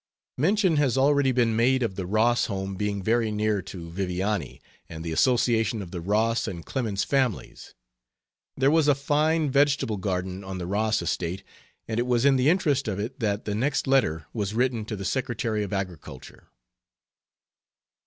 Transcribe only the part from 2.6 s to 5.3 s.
being very near to Viviani, and the